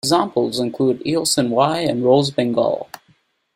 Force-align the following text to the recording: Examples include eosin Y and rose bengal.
Examples 0.03 0.57
include 0.57 1.01
eosin 1.01 1.49
Y 1.49 1.77
and 1.81 2.03
rose 2.03 2.31
bengal. 2.31 2.87